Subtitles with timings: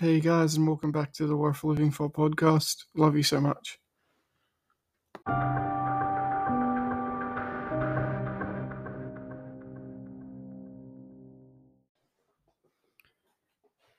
[0.00, 2.84] Hey guys, and welcome back to the Worth Living For podcast.
[2.94, 3.78] Love you so much.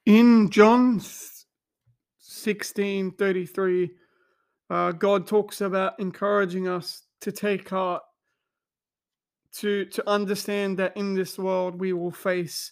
[0.08, 1.00] In John
[2.18, 3.92] 16 33,
[4.72, 8.02] uh, God talks about encouraging us to take heart,
[9.58, 12.72] to, to understand that in this world we will face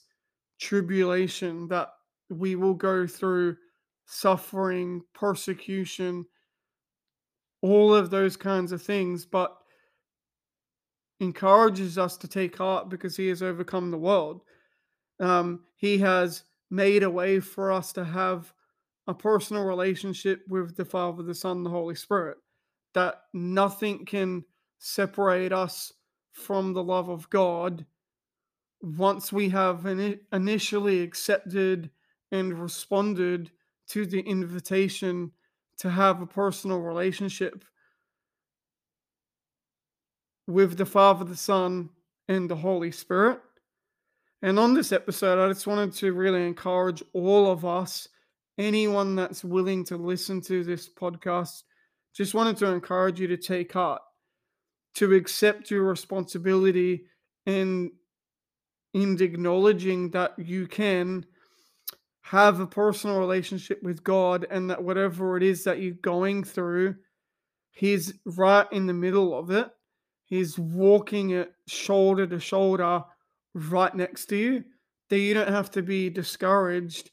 [0.59, 1.89] tribulation, that
[2.29, 3.57] we will go through
[4.05, 6.25] suffering, persecution,
[7.61, 9.55] all of those kinds of things, but
[11.19, 14.41] encourages us to take heart because he has overcome the world.
[15.19, 18.53] Um, he has made a way for us to have
[19.07, 22.37] a personal relationship with the Father, the Son, the Holy Spirit,
[22.93, 24.45] that nothing can
[24.77, 25.91] separate us
[26.31, 27.85] from the love of God
[28.81, 29.85] once we have
[30.31, 31.89] initially accepted
[32.31, 33.51] and responded
[33.89, 35.31] to the invitation
[35.79, 37.63] to have a personal relationship
[40.47, 41.89] with the Father, the Son,
[42.27, 43.39] and the Holy Spirit.
[44.41, 48.07] And on this episode, I just wanted to really encourage all of us,
[48.57, 51.63] anyone that's willing to listen to this podcast,
[52.15, 54.01] just wanted to encourage you to take heart,
[54.95, 57.05] to accept your responsibility
[57.45, 57.91] and
[58.93, 61.25] in acknowledging that you can
[62.29, 66.93] have a personal relationship with God and that whatever it is that you're going through,
[67.71, 69.67] He's right in the middle of it.
[70.25, 73.03] He's walking it shoulder to shoulder
[73.55, 74.63] right next to you.
[75.09, 77.09] That you don't have to be discouraged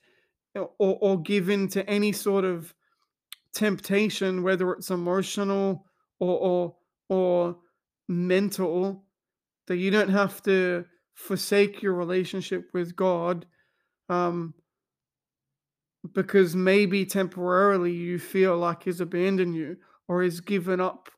[0.55, 2.75] or, or given to any sort of
[3.55, 5.87] temptation, whether it's emotional
[6.19, 6.77] or, or,
[7.09, 7.56] or
[8.06, 9.03] mental,
[9.67, 13.47] that you don't have to forsake your relationship with God.
[14.11, 14.53] Um,
[16.15, 19.77] because maybe temporarily you feel like he's abandoned you
[20.09, 21.09] or he's given up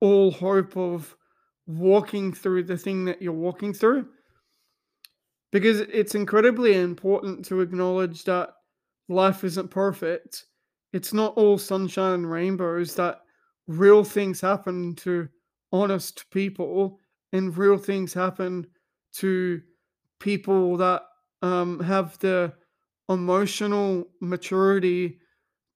[0.00, 1.16] all hope of
[1.66, 4.06] walking through the thing that you're walking through.
[5.52, 8.50] Because it's incredibly important to acknowledge that
[9.08, 10.46] life isn't perfect.
[10.92, 13.20] It's not all sunshine and rainbows, that
[13.66, 15.28] real things happen to
[15.72, 16.98] honest people
[17.32, 18.66] and real things happen
[19.12, 19.60] to
[20.18, 21.02] people that
[21.42, 22.52] um, have the
[23.10, 25.18] emotional maturity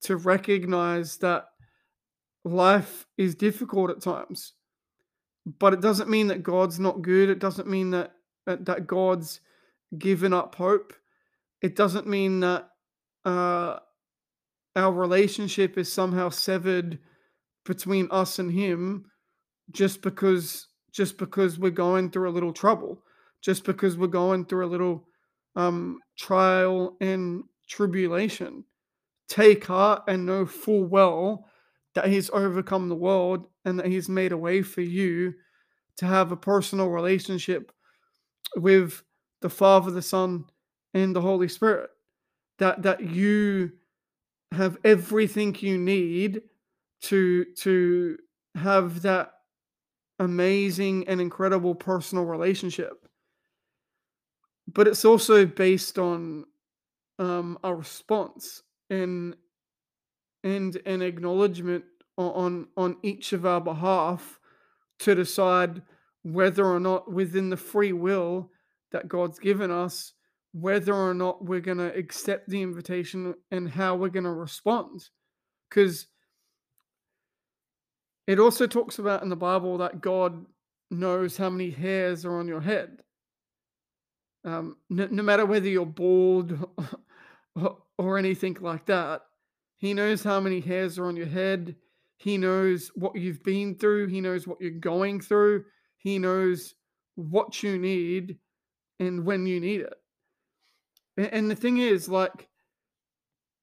[0.02, 1.46] to recognize that
[2.44, 4.52] life is difficult at times.
[5.58, 7.28] But it doesn't mean that god's not good.
[7.28, 8.12] It doesn't mean that
[8.46, 9.40] that god's
[9.98, 10.92] given up hope.
[11.60, 12.68] It doesn't mean that
[13.24, 13.78] uh,
[14.76, 16.98] our relationship is somehow severed
[17.64, 19.06] between us and him
[19.70, 23.02] just because just because we're going through a little trouble
[23.44, 25.06] just because we're going through a little
[25.56, 28.64] um, trial and tribulation.
[29.28, 31.46] Take heart and know full well
[31.94, 35.34] that He's overcome the world and that He's made a way for you
[35.96, 37.72] to have a personal relationship
[38.56, 39.02] with
[39.40, 40.44] the Father, the Son,
[40.92, 41.90] and the Holy Spirit.
[42.58, 43.72] That that you
[44.52, 46.42] have everything you need
[47.02, 48.18] to to
[48.54, 49.32] have that
[50.18, 53.08] amazing and incredible personal relationship
[54.72, 56.44] but it's also based on
[57.18, 59.36] um, a response and
[60.42, 61.84] and an acknowledgement
[62.16, 64.38] on on each of our behalf
[65.00, 65.82] to decide
[66.22, 68.50] whether or not within the free will
[68.92, 70.14] that God's given us
[70.54, 75.08] whether or not we're going to accept the invitation and how we're going to respond.
[75.68, 76.06] Because
[78.28, 80.46] it also talks about in the bible that God
[80.92, 82.98] knows how many hairs are on your head
[84.44, 86.58] um, no, no matter whether you're bald
[87.56, 89.22] or, or anything like that,
[89.78, 91.76] he knows how many hairs are on your head.
[92.16, 94.08] He knows what you've been through.
[94.08, 95.64] He knows what you're going through.
[95.96, 96.74] He knows
[97.16, 98.38] what you need
[99.00, 99.94] and when you need it.
[101.16, 102.48] And, and the thing is, like,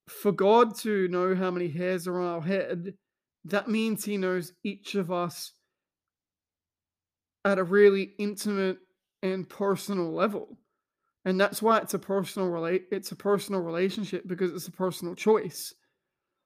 [0.08, 2.94] for God to know how many hairs are on our head,
[3.46, 5.54] that means He knows each of us
[7.46, 8.78] at a really intimate
[9.24, 10.58] and personal level
[11.26, 15.16] and that's why it's a personal relate it's a personal relationship because it's a personal
[15.16, 15.74] choice.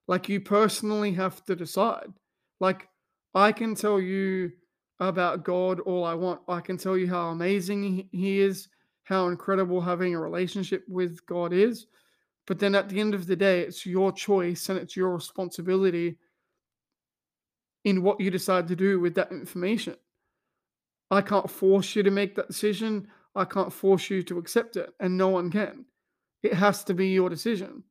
[0.07, 2.13] Like you personally have to decide.
[2.59, 2.87] Like
[3.33, 4.51] i can tell you
[4.99, 6.41] about god all i want.
[6.47, 8.67] I can tell you how amazing he is
[9.03, 11.85] how incredible having a relationship with god is.
[12.47, 16.17] But then at the end of the day it's your choice and it's your responsibility
[17.83, 19.95] in what you decide to do with that information.
[21.11, 24.89] I can't force you to make that decision I can't force you to accept it,
[24.99, 25.85] and no one can.
[26.43, 27.83] It has to be your decision.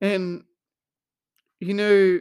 [0.00, 0.44] And,
[1.60, 2.20] you know,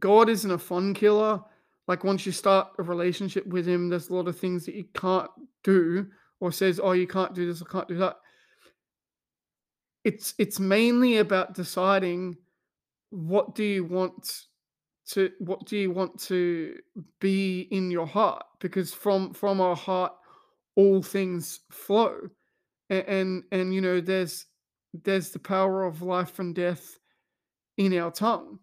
[0.00, 1.40] God isn't a fun killer.
[1.86, 4.84] Like once you start a relationship with him, there's a lot of things that you
[4.94, 5.30] can't
[5.62, 6.06] do
[6.40, 8.16] or says, oh, you can't do this or can't do that.
[10.04, 12.36] It's it's mainly about deciding
[13.10, 14.42] what do you want
[15.08, 16.76] to what do you want to
[17.20, 20.12] be in your heart because from from our heart
[20.76, 22.28] all things flow
[22.90, 24.46] and and, and you know there's
[25.04, 26.98] there's the power of life and death
[27.76, 28.58] in our tongue.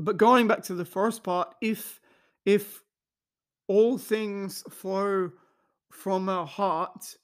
[0.00, 2.00] But going back to the first part if
[2.46, 2.82] if
[3.66, 5.30] all things flow
[5.90, 7.16] from our heart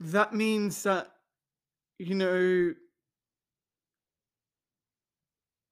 [0.00, 1.08] that means that
[1.98, 2.74] you know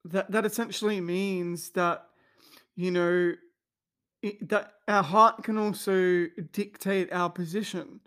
[0.05, 2.05] that that essentially means that
[2.75, 3.33] you know
[4.21, 8.01] it, that our heart can also dictate our position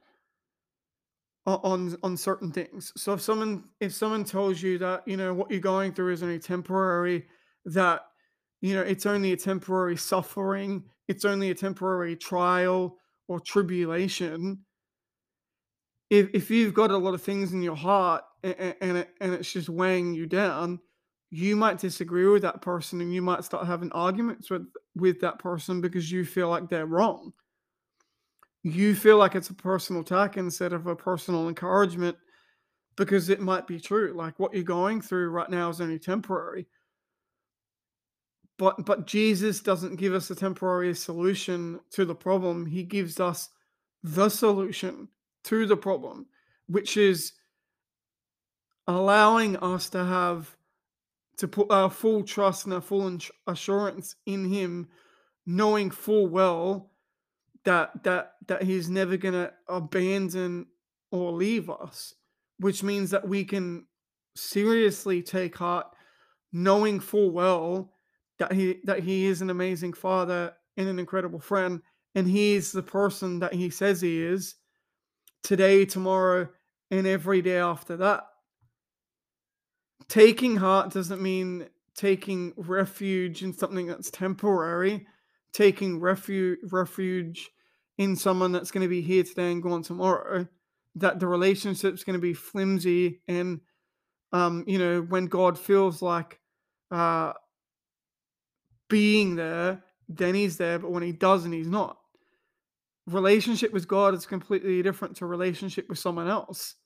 [1.46, 2.92] on on certain things.
[2.96, 6.22] So if someone if someone tells you that you know what you're going through is
[6.22, 7.26] only temporary,
[7.64, 8.02] that
[8.60, 12.96] you know it's only a temporary suffering, it's only a temporary trial
[13.28, 14.60] or tribulation.
[16.10, 19.32] If if you've got a lot of things in your heart and and, it, and
[19.34, 20.78] it's just weighing you down,
[21.30, 25.38] you might disagree with that person and you might start having arguments with with that
[25.38, 27.32] person because you feel like they're wrong.
[28.62, 32.16] You feel like it's a personal attack instead of a personal encouragement
[32.96, 36.66] because it might be true like what you're going through right now is only temporary.
[38.58, 42.66] But but Jesus doesn't give us a temporary solution to the problem.
[42.66, 43.48] He gives us
[44.04, 45.08] the solution
[45.44, 46.26] to the problem
[46.72, 47.32] which is
[48.86, 50.56] allowing us to have
[51.42, 53.18] to put our full trust and our full
[53.48, 54.86] assurance in him
[55.44, 56.92] knowing full well
[57.64, 60.64] that that that he's never going to abandon
[61.10, 62.14] or leave us
[62.60, 63.84] which means that we can
[64.36, 65.88] seriously take heart
[66.52, 67.92] knowing full well
[68.38, 71.82] that he that he is an amazing father and an incredible friend
[72.14, 74.54] and he is the person that he says he is
[75.42, 76.48] today tomorrow
[76.92, 78.28] and every day after that
[80.08, 85.06] taking heart doesn't mean taking refuge in something that's temporary.
[85.52, 87.50] Taking refuge refuge
[87.99, 90.46] in someone that's going to be here today and gone tomorrow.
[90.94, 93.60] That the relationship's going to be flimsy and
[94.32, 96.38] um you know when god feels like
[96.90, 97.32] uh
[98.88, 101.98] being there then he's there but when he doesn't he's not.
[103.06, 106.76] Relationship with god is completely different to relationship with someone else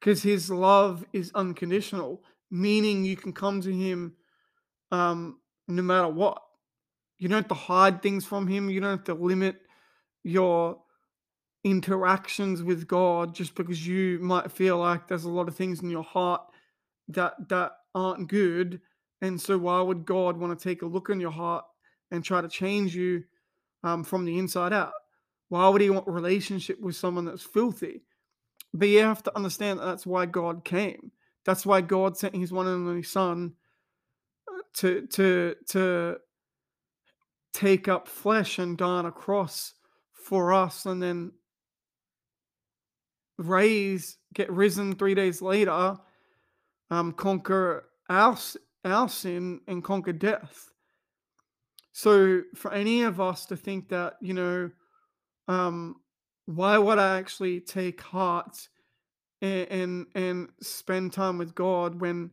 [0.00, 4.14] because his love is unconditional meaning you can come to him
[4.90, 5.38] um
[5.68, 6.42] no matter what.
[7.18, 9.60] You don't have to hide things from him you don't have to limit
[10.24, 10.78] your
[11.62, 15.90] interactions with God just because you might feel like there's a lot of things in
[15.90, 16.42] your heart
[17.08, 18.80] that that aren't good
[19.20, 21.64] and so why would God want to take a look in your heart
[22.10, 23.24] and try to change you
[23.84, 24.92] um, from the inside out?
[25.48, 28.02] Why would he want a relationship with someone that's filthy
[28.72, 31.12] but you have to understand that that's why God came
[31.44, 33.54] that's why God sent his one and only son
[34.48, 36.16] uh, to to to
[37.52, 39.74] take up flesh and die on a cross
[40.12, 41.32] for us and then
[43.38, 45.96] raise, get risen three days later,
[46.90, 48.36] um, conquer our,
[48.84, 50.68] our sin and conquer death.
[51.92, 54.70] So for any of us to think that, you know,
[55.48, 55.96] um,
[56.46, 58.68] why would I actually take heart
[59.40, 62.30] and, and and spend time with God when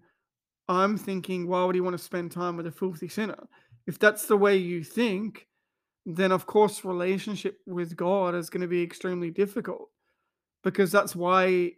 [0.67, 3.47] I'm thinking, why would he want to spend time with a filthy sinner?
[3.85, 5.47] If that's the way you think,
[6.05, 9.89] then of course relationship with God is going to be extremely difficult
[10.63, 11.73] because that's why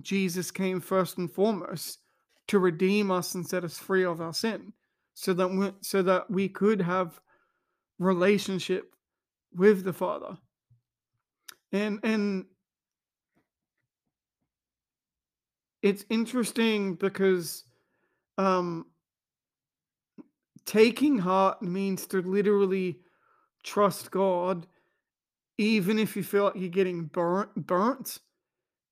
[0.00, 2.00] Jesus came first and foremost
[2.48, 4.72] to redeem us and set us free of our sin
[5.14, 7.20] so that we, so that we could have
[7.98, 8.94] relationship
[9.54, 10.38] with the Father.
[11.72, 12.46] And and
[15.82, 17.64] it's interesting because
[18.38, 18.86] um
[20.66, 23.00] taking heart means to literally
[23.64, 24.66] trust God,
[25.58, 28.18] even if you feel like you're getting burnt, burnt,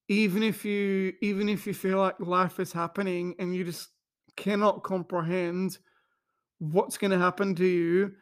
[0.08, 3.90] even if you even if you feel like life is happening and you just
[4.36, 5.78] cannot comprehend
[6.58, 8.12] what's going to happen to you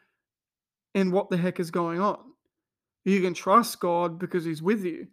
[0.95, 2.34] and what the heck is going on.
[3.05, 5.07] You can trust God because He's with you.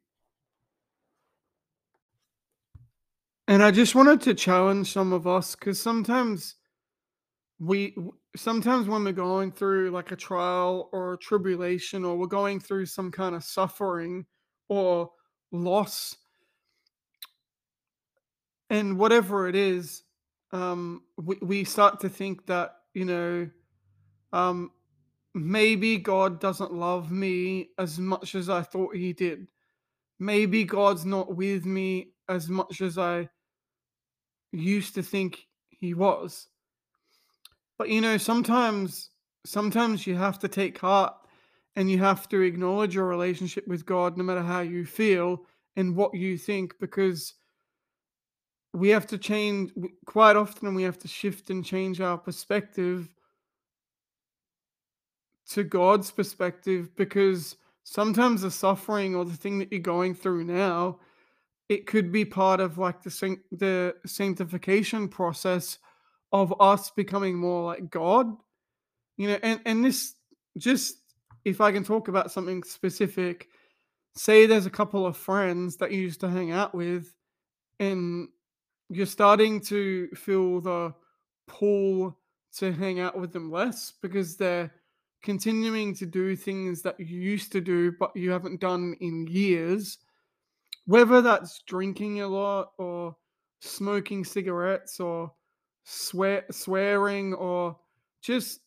[3.46, 6.56] And I just wanted to challenge some of us because sometimes
[7.58, 7.94] we
[8.34, 12.86] sometimes when we're going through like a trial or a tribulation or we're going through
[12.86, 14.24] some kind of suffering
[14.68, 15.10] or
[15.52, 16.16] loss
[18.72, 20.02] and whatever it is,
[20.52, 23.50] um, we, we start to think that, you know,
[24.32, 24.70] um,
[25.34, 29.48] maybe God doesn't love me as much as I thought he did.
[30.18, 33.28] Maybe God's not with me as much as I
[34.52, 36.48] used to think he was.
[37.78, 39.10] But you know, sometimes
[39.44, 41.14] sometimes you have to take heart
[41.74, 45.44] and you have to acknowledge your relationship with God no matter how you feel
[45.76, 47.34] and what you think because
[48.74, 49.72] we have to change
[50.06, 53.10] quite often we have to shift and change our perspective
[55.50, 60.98] to God's perspective because sometimes the suffering or the thing that you're going through now
[61.68, 65.78] it could be part of like the the sanctification process
[66.32, 68.36] of us becoming more like God
[69.16, 70.14] you know and and this
[70.56, 70.96] just
[71.44, 73.48] if I can talk about something specific
[74.14, 77.14] say there's a couple of friends that you used to hang out with
[77.80, 78.28] and
[78.90, 80.94] you're starting to feel the
[81.48, 82.16] pull
[82.58, 84.70] to hang out with them less because they're
[85.22, 89.98] continuing to do things that you used to do but you haven't done in years
[90.86, 93.14] whether that's drinking a lot or
[93.60, 95.32] smoking cigarettes or
[95.84, 97.76] swear swearing or
[98.20, 98.60] just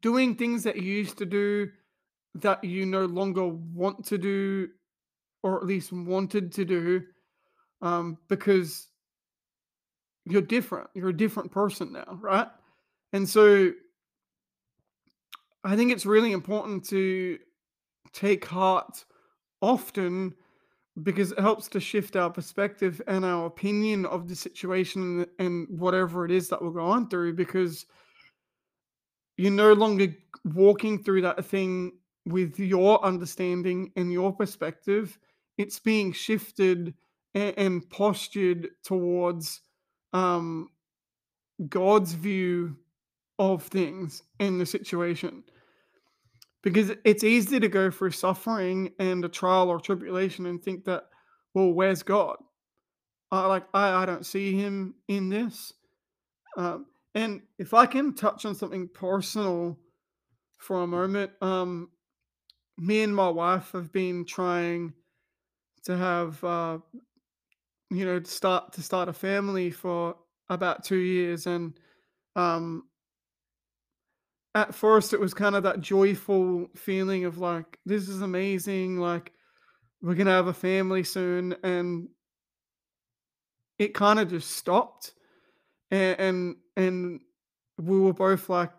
[0.00, 1.68] doing things that you used to do
[2.34, 4.68] that you no longer want to do
[5.42, 7.02] or at least wanted to do
[7.82, 8.88] um, because
[10.24, 10.90] you're different.
[10.94, 12.48] You're a different person now, right?
[13.12, 13.72] And so
[15.68, 17.38] I think it's really important to
[18.14, 19.04] take heart
[19.60, 20.34] often
[21.02, 26.24] because it helps to shift our perspective and our opinion of the situation and whatever
[26.24, 27.84] it is that we're going through because
[29.36, 30.06] you're no longer
[30.54, 31.92] walking through that thing
[32.24, 35.18] with your understanding and your perspective.
[35.58, 36.94] It's being shifted
[37.34, 39.60] and, postured towards
[40.14, 40.70] um,
[41.68, 42.74] God's view
[43.38, 45.44] of things in the situation.
[46.62, 51.04] Because it's easy to go through suffering and a trial or tribulation and think that,
[51.54, 52.36] well, where's God?
[53.30, 55.72] I like I, I don't see him in this.
[56.56, 59.78] Um, and if I can touch on something personal
[60.56, 61.90] for a moment, um,
[62.78, 64.92] me and my wife have been trying
[65.84, 66.78] to have uh,
[67.90, 70.16] you know start to start a family for
[70.48, 71.78] about two years, and
[72.36, 72.84] um,
[74.58, 79.32] at first it was kind of that joyful feeling of like this is amazing, like
[80.02, 82.08] we're gonna have a family soon, and
[83.78, 85.14] it kind of just stopped,
[85.90, 87.20] and and, and
[87.78, 88.72] we were both like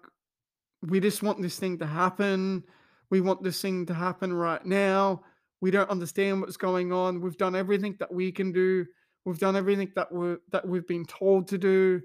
[0.81, 2.63] we just want this thing to happen.
[3.09, 5.24] We want this thing to happen right now.
[5.62, 7.21] We don't understand what's going on.
[7.21, 8.86] We've done everything that we can do.
[9.25, 12.01] We've done everything that we're that we've been told to do.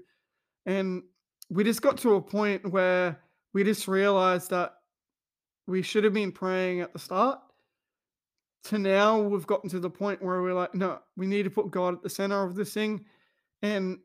[0.65, 1.03] And
[1.49, 3.19] we just got to a point where
[3.55, 4.73] we just realized that
[5.65, 7.39] we should have been praying at the start.
[8.65, 11.71] To now we've gotten to the point where we're like, no, we need to put
[11.71, 13.05] God at the center of this thing.
[13.63, 13.97] And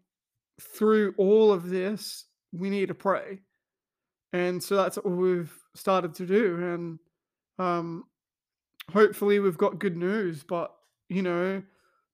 [0.58, 3.40] through all of this, we need to pray
[4.32, 6.56] and so that's what we've started to do.
[6.56, 6.98] And
[7.58, 8.04] um,
[8.92, 10.42] hopefully, we've got good news.
[10.42, 10.72] But,
[11.08, 11.62] you know,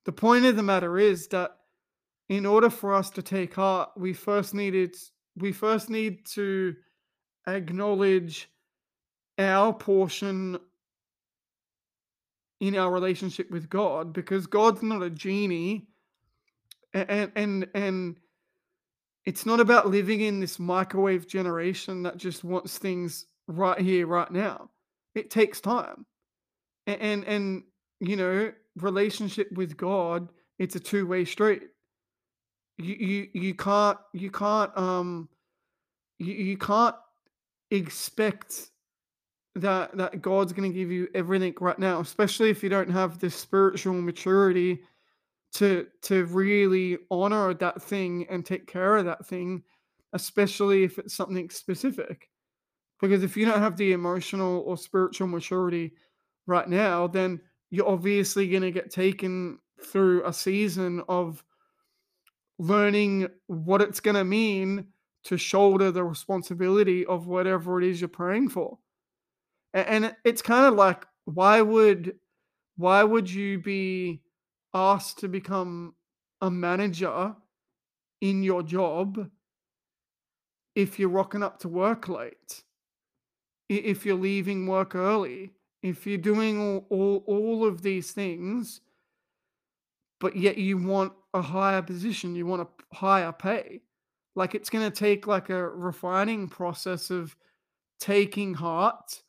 [0.04, 1.52] the point of the matter is that
[2.28, 4.96] in order for us to take heart, we first needed,
[5.36, 6.74] we first need to
[7.46, 8.50] acknowledge
[9.38, 10.58] our portion
[12.60, 15.86] in our relationship with God because God's not a genie
[16.94, 18.16] and and and
[19.24, 24.30] it's not about living in this microwave generation that just wants things right here, right
[24.30, 24.70] now.
[25.14, 26.06] It takes time.
[26.86, 27.62] And and, and
[28.00, 31.62] you know, relationship with God, it's a two-way street.
[32.78, 35.28] You you you can't you can't um
[36.18, 36.94] you, you can't
[37.70, 38.70] expect
[39.56, 43.18] that that God's going to give you everything right now, especially if you don't have
[43.18, 44.80] the spiritual maturity
[45.54, 49.62] to to really honor that thing and take care of that thing,
[50.12, 52.28] especially if it's something specific.
[53.00, 55.94] Because if you don't have the emotional or spiritual maturity
[56.46, 61.44] right now, then you're obviously going to get taken through a season of
[62.58, 64.86] learning what it's going to mean
[65.26, 68.78] to shoulder the responsibility of whatever it is you're praying for.
[69.74, 72.14] And, it's kind of like why would
[72.76, 74.22] why would you be
[74.72, 75.94] asked to become
[76.40, 77.34] a manager
[78.20, 79.28] in your job
[80.74, 82.62] if you're rocking up to work late,
[83.68, 85.52] if you're leaving work early,
[85.82, 88.82] if you're doing all, all, all of these things,
[90.20, 93.80] but yet you want a higher position, you want a higher pay.
[94.36, 97.34] Like it's going to take like a refining process of
[97.98, 99.22] taking heart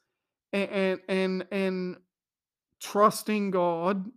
[0.53, 1.97] and and and, and
[2.79, 4.11] trusting God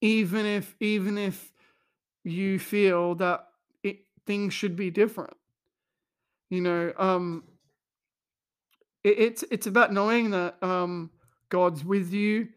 [0.00, 1.52] even if even if
[2.24, 3.46] you feel that
[3.82, 5.36] it, things should be different.
[6.48, 7.44] You know, um
[9.04, 11.10] it, it's it's about knowing that um
[11.48, 12.48] God's with you,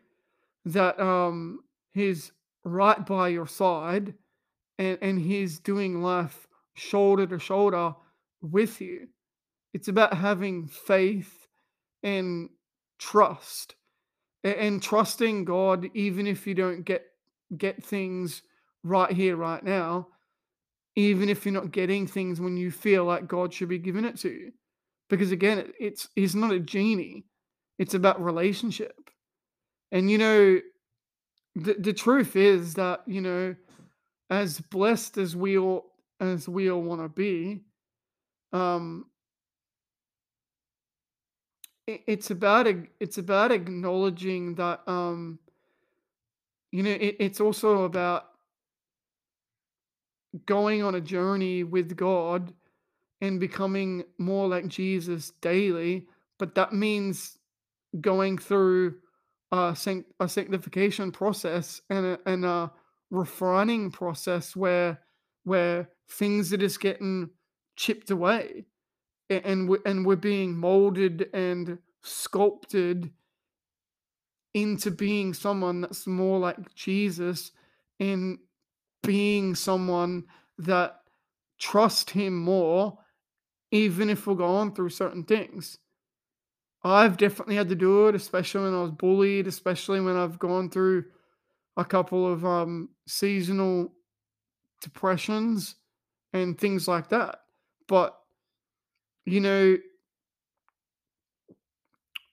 [0.65, 1.63] that um
[1.93, 2.31] he's
[2.63, 4.13] right by your side
[4.77, 7.93] and and he's doing life shoulder to shoulder
[8.41, 9.07] with you.
[9.73, 11.47] It's about having faith
[12.03, 12.49] and
[12.99, 13.75] trust
[14.43, 17.05] and trusting God even if you don't get
[17.57, 18.41] get things
[18.83, 20.07] right here right now,
[20.95, 24.17] even if you're not getting things when you feel like God should be giving it
[24.19, 24.51] to you.
[25.09, 27.25] Because again, it's he's not a genie.
[27.79, 29.09] It's about relationship.
[29.91, 30.59] And you know,
[31.55, 33.55] the the truth is that, you know,
[34.29, 35.85] as blessed as we all
[36.29, 37.61] as we all want to be,
[38.51, 39.05] um
[41.87, 42.67] it, it's about
[42.99, 45.39] it's about acknowledging that um
[46.71, 48.25] you know it, it's also about
[50.45, 52.53] going on a journey with God
[53.21, 56.07] and becoming more like Jesus daily,
[56.39, 57.37] but that means
[58.01, 58.95] going through
[59.51, 62.71] a, sanct- a sanctification process and a, and a
[63.11, 64.99] refining process where
[65.45, 67.29] where things are just getting
[67.75, 68.65] chipped away
[69.29, 73.11] and we and we're being molded and sculpted
[74.53, 77.51] into being someone that's more like Jesus
[77.99, 78.37] and
[79.01, 80.23] being someone
[80.57, 81.01] that
[81.57, 82.97] trust him more
[83.71, 85.79] even if we're going through certain things.
[86.83, 90.69] I've definitely had to do it, especially when I was bullied, especially when I've gone
[90.69, 91.05] through
[91.77, 93.93] a couple of um, seasonal
[94.81, 95.75] depressions
[96.33, 97.39] and things like that.
[97.87, 98.17] But
[99.25, 99.77] you know,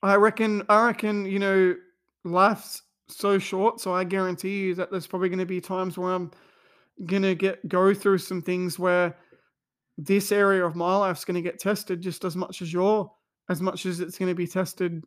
[0.02, 1.76] I reckon, I reckon, you know,
[2.24, 6.12] life's so short, so I guarantee you that there's probably going to be times where
[6.12, 6.30] I'm
[7.06, 9.16] gonna get go through some things where
[10.06, 13.12] this area of my life's going to get tested just as much as your
[13.48, 15.04] as much as it's going to be tested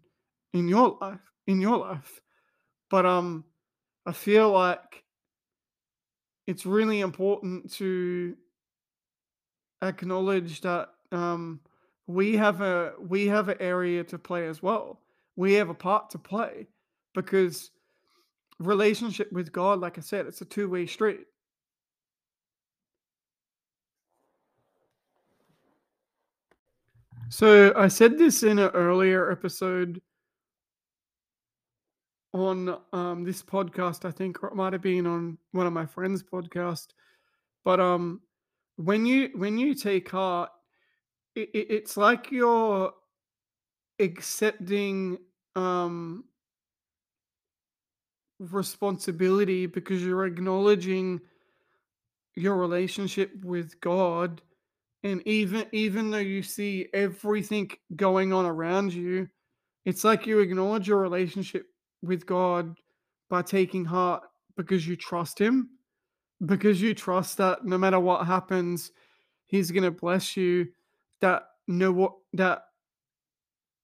[0.53, 2.21] in your life in your life
[2.91, 3.43] but um
[4.05, 5.03] i feel like
[6.45, 8.35] it's really important to
[9.83, 11.59] acknowledge that um
[12.07, 14.99] we have a we have an area to play as well
[15.35, 16.67] we have a part to play
[17.13, 17.71] because
[18.59, 21.25] relationship with god like i said it's a two-way street
[27.29, 30.01] so i said this in an earlier episode
[32.33, 35.85] on um this podcast, I think, or it might have been on one of my
[35.85, 36.87] friends' podcast.
[37.63, 38.21] But um,
[38.77, 40.49] when you when you take heart,
[41.35, 42.91] it, it, it's like you're
[43.99, 45.17] accepting
[45.55, 46.23] um
[48.39, 51.21] responsibility because you're acknowledging
[52.35, 54.41] your relationship with God,
[55.03, 59.29] and even even though you see everything going on around you,
[59.85, 61.67] it's like you acknowledge your relationship
[62.01, 62.75] with God
[63.29, 64.23] by taking heart
[64.57, 65.69] because you trust Him
[66.45, 68.91] because you trust that no matter what happens,
[69.45, 70.67] he's gonna bless you.
[71.21, 72.65] That no what that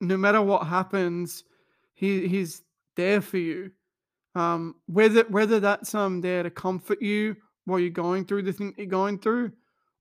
[0.02, 1.43] no matter what happens,
[1.93, 2.63] he he's
[2.95, 3.72] there for you.
[4.36, 8.74] Um, whether whether that's um there to comfort you while you're going through the thing
[8.78, 9.52] you're going through,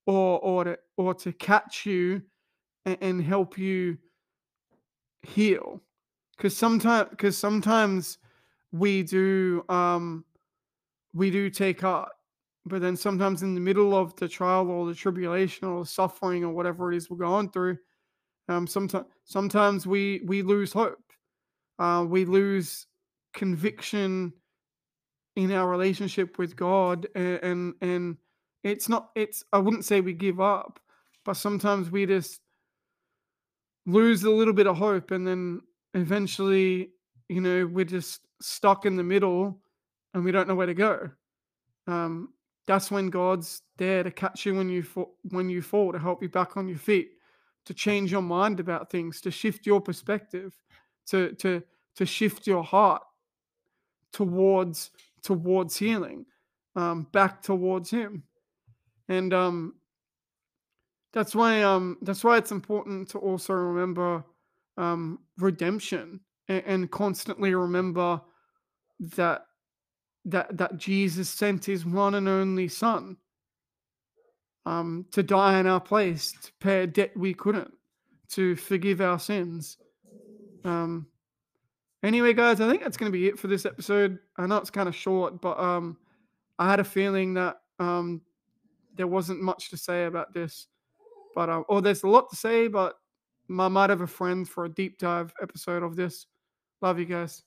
[0.06, 2.22] or or to or to catch you
[2.86, 3.98] and, and help you
[5.22, 5.80] heal.
[6.36, 8.18] Because sometimes because sometimes
[8.72, 10.24] we do um
[11.14, 12.10] we do take heart
[12.68, 16.44] but then sometimes in the middle of the trial or the tribulation or the suffering
[16.44, 17.76] or whatever it is we're going through
[18.48, 21.12] um sometimes sometimes we we lose hope.
[21.78, 22.86] Uh we lose
[23.34, 24.32] conviction
[25.36, 28.16] in our relationship with god and and, and
[28.64, 30.80] it's not it's i wouldn't say we give up
[31.24, 32.40] but sometimes we just
[33.86, 35.60] lose a little bit of hope and then
[35.94, 36.90] eventually
[37.28, 39.60] you know we're just stuck in the middle
[40.14, 41.10] and we don't know where to go.
[41.86, 42.30] Um,
[42.68, 46.22] that's when God's there to catch you when you fall, when you fall, to help
[46.22, 47.12] you back on your feet,
[47.64, 50.54] to change your mind about things, to shift your perspective,
[51.06, 51.62] to to
[51.96, 53.02] to shift your heart
[54.12, 54.90] towards
[55.22, 56.26] towards healing,
[56.76, 58.22] um, back towards Him,
[59.08, 59.74] and um,
[61.14, 64.22] that's why um that's why it's important to also remember
[64.76, 68.20] um redemption and, and constantly remember
[69.00, 69.47] that
[70.30, 73.16] that that Jesus sent his one and only son
[74.66, 77.72] um, to die in our place, to pay a debt we couldn't,
[78.30, 79.78] to forgive our sins.
[80.64, 81.06] Um,
[82.02, 84.18] anyway, guys, I think that's going to be it for this episode.
[84.36, 85.96] I know it's kind of short, but um,
[86.58, 88.20] I had a feeling that um,
[88.94, 90.66] there wasn't much to say about this.
[91.34, 92.96] But uh, or there's a lot to say, but
[93.48, 96.26] I might have a friend for a deep dive episode of this.
[96.82, 97.42] Love you guys.